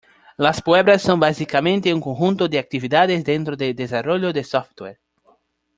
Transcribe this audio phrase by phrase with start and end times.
[0.35, 4.99] Las pruebas son básicamente un conjunto de actividades dentro del desarrollo de software.